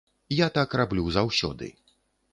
Я 0.37 0.47
так 0.55 0.73
раблю 0.81 1.05
заўсёды. 1.21 1.73